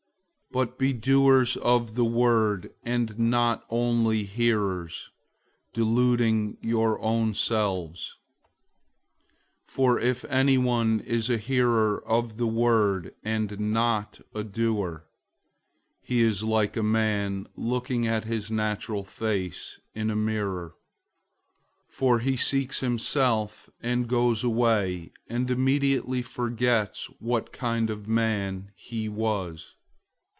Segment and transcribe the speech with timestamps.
[0.53, 5.09] 001:022 But be doers of the word, and not only hearers,
[5.71, 8.17] deluding your own selves.
[9.69, 15.07] 001:023 For if anyone is a hearer of the word and not a doer,
[16.01, 20.75] he is like a man looking at his natural face in a mirror;
[21.91, 28.71] 001:024 for he sees himself, and goes away, and immediately forgets what kind of man
[28.75, 29.75] he was.